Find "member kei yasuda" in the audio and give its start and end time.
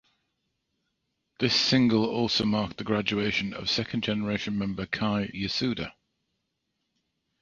4.57-5.93